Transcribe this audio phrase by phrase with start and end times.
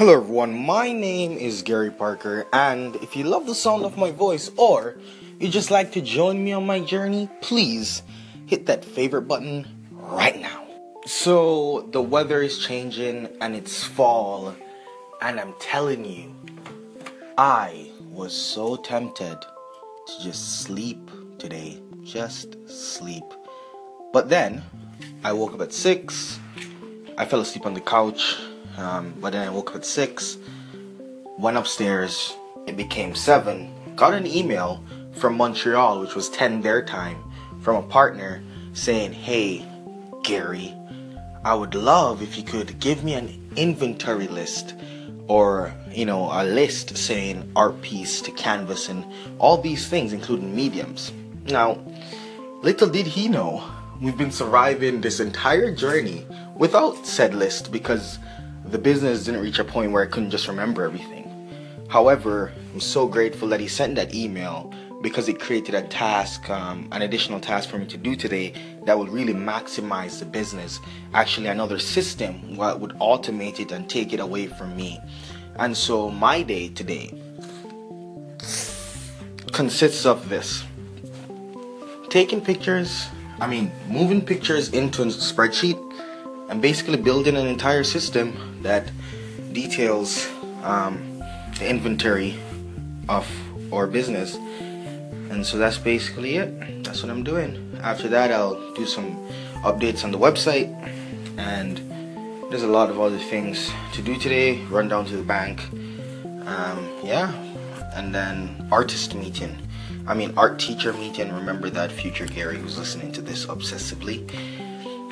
[0.00, 0.58] Hello, everyone.
[0.58, 4.96] My name is Gary Parker, and if you love the sound of my voice or
[5.38, 8.02] you just like to join me on my journey, please
[8.46, 10.66] hit that favorite button right now.
[11.04, 14.56] So, the weather is changing and it's fall,
[15.20, 16.34] and I'm telling you,
[17.36, 21.78] I was so tempted to just sleep today.
[22.04, 23.24] Just sleep.
[24.14, 24.62] But then,
[25.24, 26.40] I woke up at 6,
[27.18, 28.38] I fell asleep on the couch
[28.80, 30.38] um, but then I woke up at 6,
[31.38, 32.34] went upstairs,
[32.66, 37.22] it became 7, got an email from Montreal, which was 10 their time,
[37.60, 39.64] from a partner saying, Hey,
[40.22, 40.74] Gary,
[41.44, 44.74] I would love if you could give me an inventory list
[45.26, 49.04] or, you know, a list saying art piece to canvas and
[49.38, 51.12] all these things, including mediums.
[51.46, 51.78] Now,
[52.62, 53.62] little did he know,
[54.00, 58.18] we've been surviving this entire journey without said list because
[58.70, 61.26] the business didn't reach a point where I couldn't just remember everything.
[61.88, 64.72] However, I'm so grateful that he sent that email
[65.02, 68.96] because it created a task, um, an additional task for me to do today that
[68.96, 70.78] would really maximize the business.
[71.14, 75.00] Actually, another system would automate it and take it away from me.
[75.56, 77.12] And so, my day today
[79.52, 80.62] consists of this
[82.08, 83.06] taking pictures,
[83.40, 85.78] I mean, moving pictures into a spreadsheet
[86.50, 88.90] and basically building an entire system that
[89.52, 90.28] details
[90.64, 91.22] um,
[91.58, 92.36] the inventory
[93.08, 93.26] of
[93.72, 94.34] our business.
[95.30, 96.84] And so that's basically it.
[96.84, 97.78] That's what I'm doing.
[97.82, 99.16] After that, I'll do some
[99.62, 100.68] updates on the website,
[101.38, 101.78] and
[102.50, 104.60] there's a lot of other things to do today.
[104.64, 105.62] Run down to the bank,
[106.46, 107.32] um, yeah,
[107.94, 109.56] and then artist meeting.
[110.08, 111.32] I mean, art teacher meeting.
[111.32, 114.28] Remember that future Gary was listening to this obsessively.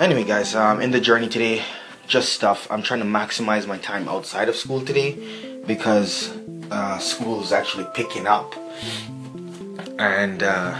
[0.00, 1.62] Anyway, guys, um, in the journey today,
[2.06, 2.66] just stuff.
[2.70, 5.18] I'm trying to maximize my time outside of school today
[5.66, 6.34] because
[6.70, 8.54] uh, school is actually picking up,
[9.98, 10.74] and uh,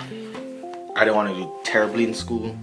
[0.97, 2.57] I don't want to do terribly in school,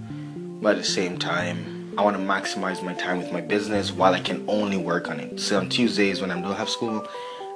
[0.60, 4.12] but at the same time, I want to maximize my time with my business while
[4.12, 5.38] I can only work on it.
[5.38, 7.06] So on Tuesdays when I don't have school,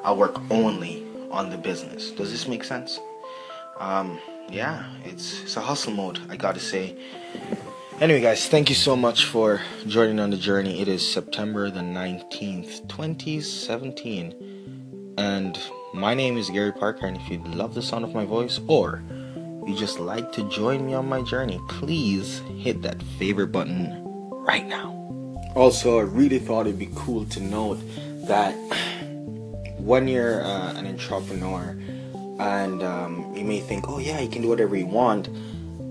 [0.05, 2.13] I'll work only on the business.
[2.13, 3.01] Does this make sense?
[3.81, 6.21] Um, yeah, it's it's a hustle mode.
[6.31, 6.95] I gotta say.
[8.03, 10.81] Anyway, guys, thank you so much for joining on the journey.
[10.81, 15.15] It is September the 19th, 2017.
[15.17, 15.57] And
[15.95, 17.07] my name is Gary Parker.
[17.07, 19.05] And if you love the sound of my voice or
[19.65, 23.97] you just like to join me on my journey, please hit that favorite button
[24.33, 24.91] right now.
[25.55, 27.79] Also, I really thought it'd be cool to note
[28.27, 28.55] that
[29.79, 31.79] when you're uh, an entrepreneur
[32.41, 35.29] and um, you may think, oh, yeah, you can do whatever you want,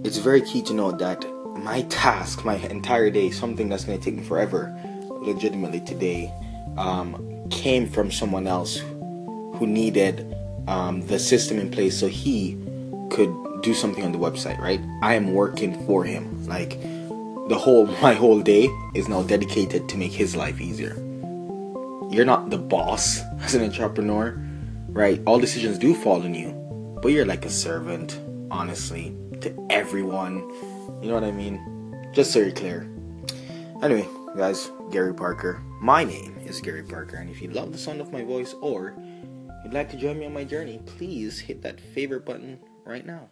[0.03, 1.23] it's very key to note that
[1.55, 4.75] my task, my entire day, something that's going to take me forever,
[5.09, 6.33] legitimately today,
[6.77, 10.35] um, came from someone else who needed
[10.67, 12.57] um, the system in place so he
[13.09, 14.79] could do something on the website, right?
[15.01, 16.45] I am working for him.
[16.47, 16.81] Like
[17.47, 20.95] the whole, my whole day is now dedicated to make his life easier.
[22.09, 24.35] You're not the boss as an entrepreneur,
[24.89, 25.21] right?
[25.25, 26.51] All decisions do fall on you,
[27.01, 28.19] but you're like a servant,
[28.49, 30.49] honestly, to everyone
[31.01, 32.11] you know what I mean?
[32.13, 32.87] Just so you're clear.
[33.81, 34.07] Anyway,
[34.37, 35.63] guys, Gary Parker.
[35.79, 38.93] My name is Gary Parker, and if you love the sound of my voice or
[39.63, 43.29] you'd like to join me on my journey, please hit that favorite button right now.